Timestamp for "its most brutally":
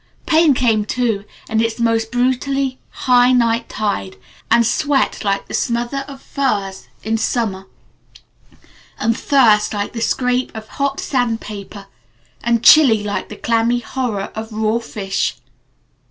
1.61-2.79